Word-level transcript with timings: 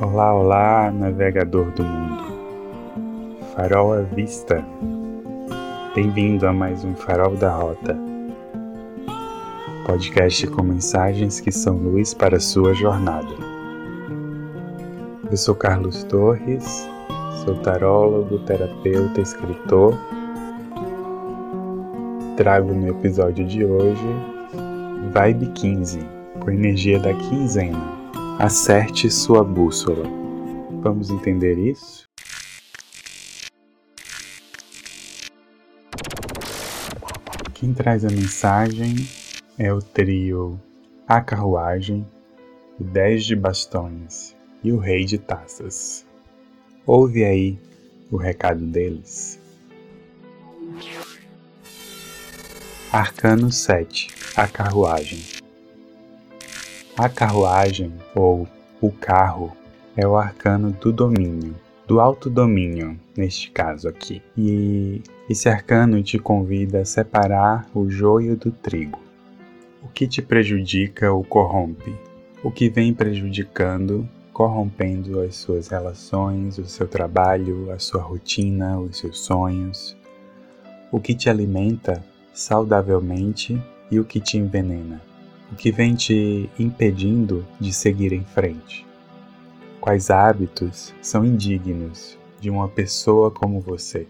Olá, 0.00 0.34
olá, 0.34 0.90
navegador 0.90 1.70
do 1.70 1.84
mundo. 1.84 2.24
Farol 3.54 3.92
à 3.92 4.00
vista. 4.00 4.64
Bem-vindo 5.94 6.48
a 6.48 6.52
mais 6.52 6.84
um 6.84 6.96
Farol 6.96 7.36
da 7.36 7.54
Rota. 7.54 7.96
Podcast 9.86 10.48
com 10.48 10.64
mensagens 10.64 11.38
que 11.38 11.52
são 11.52 11.76
luz 11.76 12.12
para 12.12 12.38
a 12.38 12.40
sua 12.40 12.74
jornada. 12.74 13.28
Eu 15.30 15.36
sou 15.36 15.54
Carlos 15.54 16.02
Torres, 16.04 16.90
sou 17.44 17.54
tarólogo, 17.60 18.40
terapeuta, 18.40 19.20
escritor. 19.20 19.96
Trago 22.36 22.74
no 22.74 22.88
episódio 22.88 23.46
de 23.46 23.64
hoje 23.64 24.08
Vibe 25.12 25.46
15, 25.52 26.00
com 26.40 26.50
energia 26.50 26.98
da 26.98 27.14
quinzena 27.14 28.03
Acerte 28.38 29.08
sua 29.10 29.44
bússola. 29.44 30.04
Vamos 30.82 31.08
entender 31.08 31.56
isso? 31.56 32.04
Quem 37.54 37.72
traz 37.72 38.04
a 38.04 38.08
mensagem 38.08 38.96
é 39.56 39.72
o 39.72 39.80
trio 39.80 40.60
A 41.06 41.20
Carruagem, 41.20 42.04
o 42.78 42.84
Dez 42.84 43.24
de 43.24 43.36
Bastões 43.36 44.34
e 44.64 44.72
o 44.72 44.78
Rei 44.78 45.04
de 45.04 45.16
Taças. 45.16 46.04
Ouve 46.84 47.24
aí 47.24 47.58
o 48.10 48.16
recado 48.16 48.66
deles. 48.66 49.38
Arcano 52.92 53.50
7 53.50 54.08
A 54.36 54.48
Carruagem 54.48 55.33
a 56.96 57.08
carruagem, 57.08 57.92
ou 58.14 58.46
o 58.80 58.92
carro, 58.92 59.52
é 59.96 60.06
o 60.06 60.16
arcano 60.16 60.70
do 60.70 60.92
domínio, 60.92 61.56
do 61.88 62.00
autodomínio, 62.00 62.98
neste 63.16 63.50
caso 63.50 63.88
aqui. 63.88 64.22
E 64.38 65.02
esse 65.28 65.48
arcano 65.48 66.00
te 66.04 66.20
convida 66.20 66.82
a 66.82 66.84
separar 66.84 67.68
o 67.74 67.90
joio 67.90 68.36
do 68.36 68.52
trigo. 68.52 69.00
O 69.82 69.88
que 69.88 70.06
te 70.06 70.22
prejudica 70.22 71.12
o 71.12 71.24
corrompe. 71.24 71.94
O 72.44 72.50
que 72.50 72.68
vem 72.68 72.94
prejudicando, 72.94 74.08
corrompendo 74.32 75.20
as 75.20 75.34
suas 75.34 75.68
relações, 75.68 76.58
o 76.58 76.64
seu 76.64 76.86
trabalho, 76.86 77.72
a 77.72 77.78
sua 77.78 78.02
rotina, 78.02 78.78
os 78.78 78.98
seus 78.98 79.18
sonhos. 79.18 79.96
O 80.92 81.00
que 81.00 81.12
te 81.12 81.28
alimenta 81.28 82.04
saudavelmente 82.32 83.60
e 83.90 83.98
o 83.98 84.04
que 84.04 84.20
te 84.20 84.38
envenena 84.38 85.13
o 85.54 85.56
que 85.56 85.70
vem 85.70 85.94
te 85.94 86.50
impedindo 86.58 87.46
de 87.60 87.72
seguir 87.72 88.12
em 88.12 88.24
frente? 88.24 88.84
Quais 89.80 90.10
hábitos 90.10 90.92
são 91.00 91.24
indignos 91.24 92.18
de 92.40 92.50
uma 92.50 92.68
pessoa 92.68 93.30
como 93.30 93.60
você? 93.60 94.04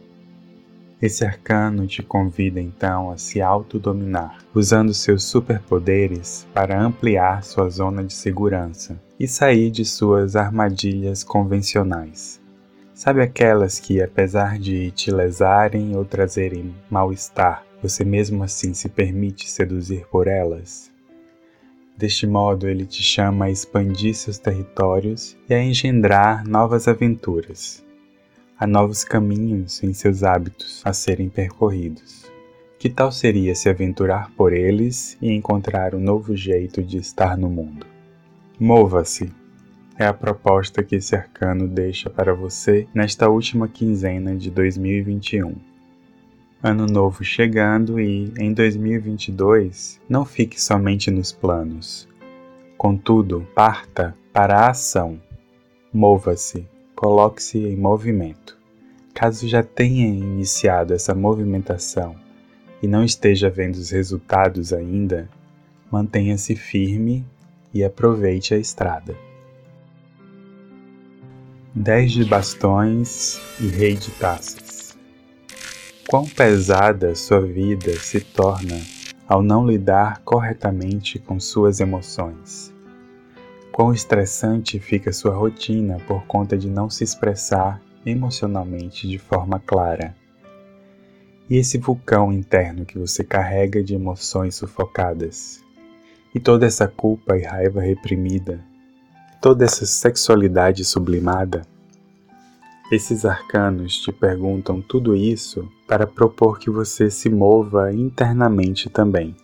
Esse 1.03 1.23
arcano 1.23 1.87
te 1.87 2.03
convida 2.03 2.59
então 2.59 3.11
a 3.11 3.19
se 3.19 3.43
autodominar, 3.43 4.39
usando 4.55 4.95
seus 4.95 5.25
superpoderes 5.25 6.47
para 6.55 6.81
ampliar 6.81 7.45
sua 7.45 7.69
zona 7.69 8.03
de 8.03 8.15
segurança 8.15 8.99
e 9.21 9.29
sair 9.29 9.71
de 9.71 9.85
suas 9.85 10.37
armadilhas 10.37 11.23
convencionais. 11.23 12.41
Sabe 12.95 13.21
aquelas 13.21 13.79
que, 13.79 14.01
apesar 14.01 14.59
de 14.59 14.91
te 14.93 15.11
lesarem 15.11 15.95
ou 15.95 16.07
trazerem 16.07 16.75
mal-estar, 16.89 17.67
você 17.83 18.03
mesmo 18.03 18.43
assim 18.43 18.73
se 18.73 18.89
permite 18.89 19.51
seduzir 19.51 20.07
por 20.07 20.27
elas? 20.27 20.94
Deste 21.97 22.27
modo, 22.27 22.69
ele 22.69 22.85
te 22.85 23.03
chama 23.03 23.45
a 23.45 23.51
expandir 23.51 24.15
seus 24.15 24.37
territórios 24.37 25.37
e 25.49 25.55
a 25.55 25.63
engendrar 25.63 26.47
novas 26.47 26.89
aventuras. 26.89 27.85
Há 28.59 28.67
novos 28.67 29.05
caminhos 29.05 29.83
em 29.83 29.93
seus 29.93 30.25
hábitos 30.25 30.83
a 30.85 30.93
serem 30.93 31.29
percorridos. 31.29 32.25
Que 32.79 32.91
tal 32.91 33.13
seria 33.13 33.55
se 33.55 33.69
aventurar 33.69 34.31
por 34.33 34.53
eles 34.53 35.17
e 35.23 35.31
encontrar 35.31 35.95
um 35.95 36.01
novo 36.01 36.35
jeito 36.35 36.83
de 36.83 36.99
estar 36.99 37.39
no 37.39 37.49
mundo? 37.49 37.87
Mova-se! 38.59 39.33
É 39.97 40.05
a 40.05 40.13
proposta 40.13 40.83
que 40.83 40.97
esse 40.97 41.15
arcano 41.15 41.69
deixa 41.69 42.11
para 42.11 42.35
você 42.35 42.89
nesta 42.93 43.29
última 43.29 43.69
quinzena 43.69 44.35
de 44.35 44.51
2021 44.51 45.74
ano 46.65 46.87
novo 46.87 47.23
chegando 47.23 48.01
e, 48.01 48.33
em 48.39 48.55
2022, 48.55 50.01
não 50.09 50.25
fique 50.25 50.59
somente 50.59 51.11
nos 51.11 51.31
planos. 51.31 52.09
Contudo, 52.79 53.47
parta 53.55 54.17
para 54.33 54.61
a 54.61 54.71
ação. 54.71 55.21
Mova-se, 55.93 56.67
coloque-se 56.97 57.59
em 57.59 57.77
movimento. 57.77 58.59
Caso 59.13 59.47
já 59.47 59.63
tenha 59.63 60.09
iniciado 60.09 60.95
essa 60.95 61.15
movimentação 61.15 62.17
e 62.83 62.89
não 62.89 63.05
esteja 63.05 63.51
vendo 63.51 63.75
os 63.75 63.91
resultados 63.91 64.73
ainda, 64.73 65.29
mantenha-se 65.91 66.57
firme 66.57 67.27
e 67.75 67.85
aproveite 67.85 68.55
a 68.55 68.59
estrada. 68.59 69.15
10 71.75 72.13
de 72.13 72.25
bastões 72.25 73.39
e 73.61 73.67
rei 73.67 73.97
de 73.97 74.11
taças. 74.13 74.64
Quão 76.15 76.27
pesada 76.27 77.13
sua 77.17 77.41
vida 77.41 77.99
se 77.99 78.21
torna 78.21 78.81
ao 79.27 79.43
não 79.43 79.67
lidar 79.67 80.21
corretamente 80.21 81.19
com 81.19 81.41
suas 81.41 81.81
emoções. 81.81 82.73
Quão 83.73 83.93
estressante 83.93 84.79
fica 84.79 85.13
sua 85.13 85.35
rotina 85.35 85.99
por 86.07 86.25
conta 86.27 86.57
de 86.57 86.71
não 86.71 86.89
se 86.89 87.03
expressar 87.03 87.83
emocionalmente 88.07 89.09
de 89.09 89.19
forma 89.19 89.59
clara. 89.59 90.15
E 91.51 91.57
esse 91.57 91.79
vulcão 91.79 92.33
interno 92.33 92.85
que 92.85 92.97
você 92.97 93.25
carrega 93.25 93.83
de 93.83 93.97
emoções 93.97 94.55
sufocadas. 94.55 95.65
E 96.33 96.39
toda 96.39 96.65
essa 96.65 96.87
culpa 96.87 97.37
e 97.37 97.43
raiva 97.43 97.81
reprimida, 97.81 98.65
toda 99.43 99.65
essa 99.65 99.85
sexualidade 99.85 100.85
sublimada 100.85 101.63
esses 102.91 103.25
arcanos 103.25 103.97
te 103.97 104.13
perguntam 104.13 104.81
tudo 104.81 105.17
isso 105.17 105.69
para 105.89 106.07
propor 106.07 106.59
que 106.59 106.71
você 106.71 107.11
se 107.11 107.31
mova 107.31 107.93
internamente 107.93 108.91
também, 108.91 109.35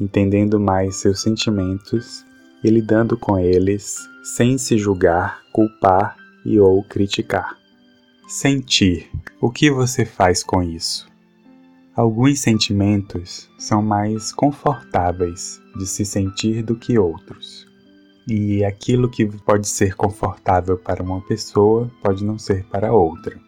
entendendo 0.00 0.58
mais 0.58 0.96
seus 0.96 1.20
sentimentos 1.20 2.24
e 2.64 2.70
lidando 2.70 3.16
com 3.16 3.38
eles 3.38 3.96
sem 4.22 4.56
se 4.56 4.78
julgar, 4.78 5.42
culpar 5.52 6.16
e 6.44 6.58
ou 6.58 6.82
criticar. 6.82 7.56
Sentir. 8.26 9.10
O 9.40 9.50
que 9.50 9.70
você 9.70 10.04
faz 10.04 10.42
com 10.42 10.62
isso? 10.62 11.06
Alguns 11.94 12.40
sentimentos 12.40 13.50
são 13.58 13.82
mais 13.82 14.32
confortáveis 14.32 15.60
de 15.76 15.86
se 15.86 16.04
sentir 16.04 16.62
do 16.62 16.76
que 16.76 16.98
outros. 16.98 17.67
E 18.30 18.62
aquilo 18.62 19.08
que 19.08 19.24
pode 19.24 19.66
ser 19.66 19.94
confortável 19.94 20.76
para 20.76 21.02
uma 21.02 21.18
pessoa 21.22 21.90
pode 22.02 22.22
não 22.22 22.38
ser 22.38 22.62
para 22.64 22.92
outra. 22.92 23.38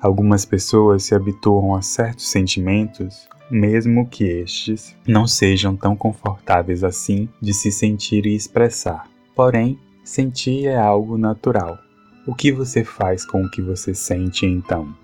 Algumas 0.00 0.44
pessoas 0.44 1.02
se 1.02 1.16
habituam 1.16 1.74
a 1.74 1.82
certos 1.82 2.28
sentimentos, 2.28 3.28
mesmo 3.50 4.08
que 4.08 4.22
estes 4.22 4.94
não 5.04 5.26
sejam 5.26 5.74
tão 5.74 5.96
confortáveis 5.96 6.84
assim 6.84 7.28
de 7.42 7.52
se 7.52 7.72
sentir 7.72 8.24
e 8.24 8.36
expressar. 8.36 9.10
Porém, 9.34 9.76
sentir 10.04 10.68
é 10.68 10.78
algo 10.78 11.18
natural. 11.18 11.76
O 12.24 12.32
que 12.32 12.52
você 12.52 12.84
faz 12.84 13.24
com 13.24 13.42
o 13.42 13.50
que 13.50 13.60
você 13.60 13.92
sente 13.92 14.46
então? 14.46 14.94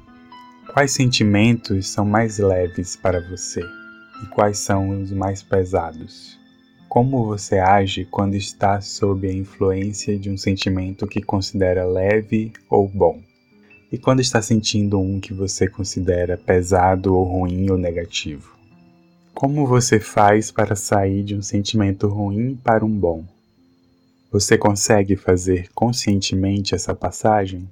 Quais 0.72 0.93
sentimentos 0.93 1.88
são 1.88 2.04
mais 2.04 2.38
leves 2.38 2.94
para 2.94 3.20
você 3.28 3.60
e 4.22 4.26
quais 4.26 4.58
são 4.58 5.03
os 5.03 5.10
mais 5.10 5.43
pesados? 5.43 6.38
Como 6.96 7.26
você 7.26 7.58
age 7.58 8.06
quando 8.06 8.37
está 8.37 8.81
sob 8.81 9.28
a 9.28 9.31
influência 9.31 10.19
de 10.19 10.31
um 10.31 10.37
sentimento 10.38 11.06
que 11.06 11.20
considera 11.20 11.84
leve 11.84 12.54
ou 12.70 12.88
bom? 12.88 13.20
E 13.93 13.98
quando 13.98 14.20
está 14.20 14.40
sentindo 14.40 14.98
um 14.98 15.20
que 15.20 15.34
você 15.34 15.69
considera 15.69 16.38
pesado 16.38 17.14
ou 17.14 17.22
ruim 17.25 17.70
ou 17.70 17.76
negativo? 17.76 18.56
Como 19.34 19.66
você 19.66 20.00
faz 20.00 20.50
para 20.50 20.75
sair 20.75 21.22
de 21.22 21.37
um 21.37 21.43
sentimento 21.43 22.08
ruim 22.08 22.58
para 22.64 22.82
um 22.82 22.99
bom? 22.99 23.26
Você 24.32 24.56
consegue 24.56 25.16
fazer 25.16 25.69
conscientemente 25.75 26.75
essa 26.75 26.94
passagem? 26.94 27.70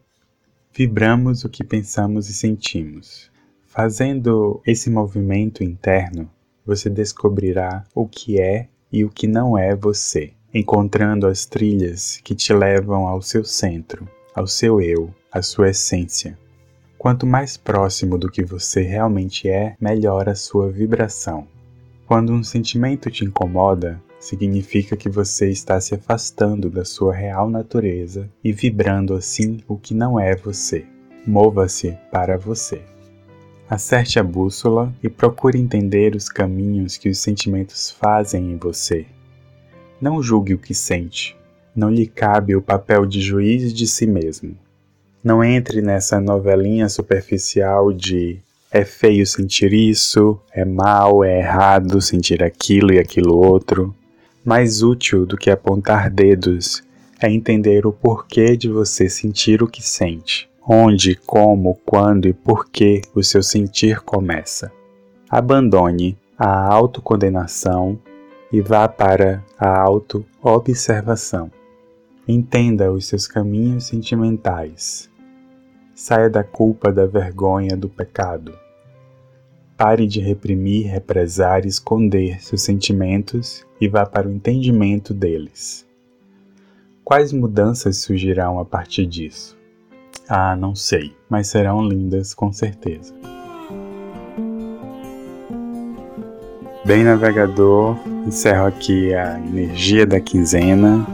Vibramos 0.70 1.44
o 1.44 1.49
que 1.49 1.65
pensamos 1.65 2.29
e 2.29 2.35
sentimos. 2.35 3.31
Fazendo 3.69 4.61
esse 4.67 4.91
movimento 4.91 5.65
interno, 5.65 6.31
você 6.67 6.91
descobrirá 6.91 7.85
o 7.94 8.06
que 8.06 8.38
é 8.38 8.69
e 8.94 9.05
o 9.05 9.11
que 9.11 9.26
não 9.26 9.58
é 9.58 9.75
você, 9.75 10.31
encontrando 10.55 11.26
as 11.26 11.44
trilhas 11.44 12.20
que 12.23 12.32
te 12.32 12.55
levam 12.55 13.08
ao 13.08 13.20
seu 13.20 13.44
centro, 13.44 14.08
ao 14.32 14.46
seu 14.46 14.81
eu, 14.81 15.12
à 15.32 15.43
sua 15.43 15.70
essência. 15.70 16.38
Quanto 16.96 17.26
mais 17.26 17.56
próximo 17.56 18.17
do 18.17 18.31
que 18.31 18.44
você 18.44 18.82
realmente 18.82 19.49
é, 19.49 19.75
melhor 19.81 20.29
a 20.29 20.37
sua 20.37 20.70
vibração. 20.70 21.44
Quando 22.06 22.32
um 22.32 22.44
sentimento 22.44 23.11
te 23.11 23.25
incomoda, 23.25 24.00
significa 24.20 24.96
que 24.96 25.08
você 25.08 25.50
está 25.50 25.81
se 25.81 25.96
afastando 25.96 26.70
da 26.70 26.85
sua 26.85 27.12
real 27.12 27.50
natureza 27.50 28.31
e 28.44 28.52
vibrando 28.52 29.14
assim 29.14 29.58
o 29.67 29.76
que 29.76 29.93
não 29.93 30.20
é 30.20 30.37
você. 30.37 30.87
Mova-se 31.26 31.99
para 32.12 32.38
você. 32.38 32.94
Acerte 33.69 34.19
a 34.19 34.23
bússola 34.23 34.95
e 35.03 35.09
procure 35.09 35.59
entender 35.59 36.15
os 36.15 36.29
caminhos 36.29 36.99
que 36.99 37.09
os 37.09 37.19
sentimentos 37.19 37.91
fazem 37.91 38.53
em 38.53 38.59
você. 38.59 39.07
Não 39.99 40.23
julgue 40.23 40.53
o 40.53 40.59
que 40.59 40.75
sente. 40.75 41.35
Não 41.75 41.89
lhe 41.89 42.07
cabe 42.07 42.55
o 42.55 42.61
papel 42.61 43.07
de 43.07 43.23
juiz 43.23 43.73
de 43.73 43.87
si 43.87 44.07
mesmo. 44.07 44.55
Não 45.25 45.43
entre 45.43 45.81
nessa 45.81 46.21
novelinha 46.21 46.91
superficial 46.91 47.91
de 47.91 48.39
é 48.71 48.85
feio 48.85 49.27
sentir 49.27 49.73
isso, 49.73 50.39
é 50.53 50.65
mal, 50.65 51.25
é 51.25 51.39
errado 51.39 52.03
sentir 52.03 52.43
aquilo 52.43 52.93
e 52.93 52.99
aquilo 52.99 53.35
outro. 53.35 53.95
Mais 54.45 54.83
útil 54.83 55.25
do 55.25 55.39
que 55.39 55.49
apontar 55.49 56.11
dedos 56.11 56.83
é 57.19 57.31
entender 57.33 57.87
o 57.87 57.93
porquê 57.93 58.59
de 58.59 58.69
você 58.69 59.09
sentir 59.09 59.63
o 59.63 59.67
que 59.67 59.83
sente 59.83 60.53
onde, 60.67 61.15
como, 61.15 61.79
quando 61.85 62.27
e 62.27 62.33
por 62.33 62.71
que 62.71 63.03
o 63.15 63.23
seu 63.23 63.43
sentir 63.43 64.01
começa. 64.01 64.73
Abandone 65.29 66.17
a 66.39 66.67
autocondenação 66.67 67.99
e 68.51 68.61
vá 68.61 68.89
para 68.89 69.45
a 69.59 69.81
auto-observação. 69.81 71.51
Entenda 72.27 72.91
os 72.91 73.07
seus 73.07 73.27
caminhos 73.27 73.85
sentimentais. 73.85 75.11
Saia 75.95 76.31
da 76.31 76.43
culpa, 76.43 76.91
da 76.91 77.07
vergonha, 77.07 77.77
do 77.77 77.89
pecado. 77.89 78.57
Pare 79.77 80.07
de 80.07 80.21
reprimir, 80.21 80.87
represar 80.87 81.65
e 81.65 81.69
esconder 81.69 82.43
seus 82.43 82.63
sentimentos 82.63 83.67
e 83.81 83.87
vá 83.87 84.07
para 84.07 84.29
o 84.29 84.33
entendimento 84.33 85.13
deles. 85.13 85.87
Quais 87.05 87.33
mudanças 87.33 87.99
surgirão 87.99 88.59
a 88.59 88.65
partir 88.65 89.05
disso? 89.05 89.64
Ah, 90.29 90.57
não 90.57 90.75
sei, 90.75 91.15
mas 91.29 91.49
serão 91.49 91.87
lindas 91.87 92.33
com 92.33 92.53
certeza. 92.53 93.13
Bem, 96.85 97.05
navegador, 97.05 97.97
encerro 98.27 98.67
aqui 98.67 99.15
a 99.15 99.39
energia 99.39 100.07
da 100.07 100.21
quinzena. 100.21 101.07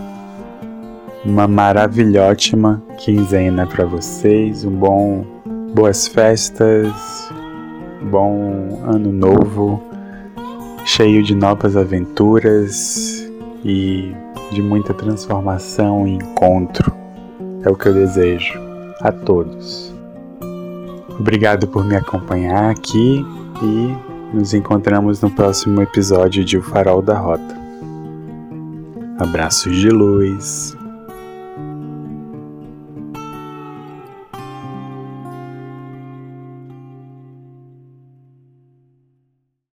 Uma 1.25 1.47
maravilhótima 1.47 2.83
quinzena 2.99 3.67
para 3.67 3.85
vocês, 3.85 4.65
um 4.65 4.71
bom 4.71 5.25
boas 5.75 6.09
festas, 6.09 6.93
bom 8.11 8.81
ano 8.85 9.13
novo, 9.13 9.83
cheio 10.85 11.23
de 11.23 11.35
novas 11.35 11.77
aventuras 11.77 13.29
e 13.65 14.13
de 14.51 14.63
muita 14.63 14.95
transformação 14.95 16.07
e 16.07 16.15
encontro. 16.15 16.93
É 17.65 17.71
o 17.71 17.77
que 17.77 17.89
eu 17.89 17.95
desejo 17.95 18.70
a 19.01 19.13
todos. 19.13 19.95
Obrigado 21.19 21.69
por 21.69 21.85
me 21.85 21.97
acompanhar 21.97 22.71
aqui 22.71 23.25
e 23.63 23.97
nos 24.35 24.55
encontramos 24.55 25.21
no 25.21 25.31
próximo 25.31 25.83
episódio 25.83 26.45
de 26.45 26.57
O 26.57 26.63
Farol 26.63 27.03
da 27.03 27.19
Rota. 27.19 27.61
Abraços 29.19 29.77
de 29.77 29.91
luz. 29.91 30.80